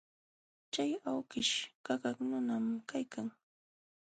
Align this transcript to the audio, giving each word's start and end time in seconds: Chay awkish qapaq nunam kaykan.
Chay 0.73 0.91
awkish 1.11 1.53
qapaq 1.85 2.17
nunam 2.29 2.65
kaykan. 2.89 3.27